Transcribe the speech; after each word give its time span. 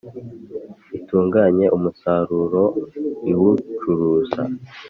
itunganya 0.97 1.65
umusaruro 1.77 2.63
iwucuruza 3.31 4.41